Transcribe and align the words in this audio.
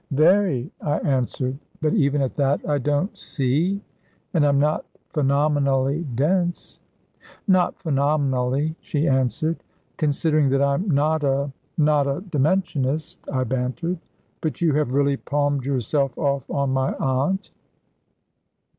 "Very," 0.09 0.71
I 0.81 0.97
answered, 1.01 1.59
"but 1.79 1.93
even 1.93 2.23
at 2.23 2.33
that, 2.37 2.67
I 2.67 2.79
don't 2.79 3.15
see. 3.15 3.83
And 4.33 4.43
I'm 4.43 4.57
not 4.57 4.83
phenomenally 5.09 6.07
dense." 6.15 6.79
"Not 7.47 7.77
phenomenally," 7.77 8.75
she 8.79 9.07
answered. 9.07 9.63
"Considering 9.97 10.49
that 10.49 10.61
I'm 10.63 10.89
not 10.89 11.23
a 11.23 11.51
not 11.77 12.07
a 12.07 12.21
Dimensionist," 12.21 13.19
I 13.31 13.43
bantered. 13.43 13.99
"But 14.41 14.59
you 14.59 14.73
have 14.73 14.91
really 14.95 15.17
palmed 15.17 15.65
yourself 15.67 16.17
off 16.17 16.49
on 16.49 16.71
my 16.71 16.93
aunt?" 16.95 17.51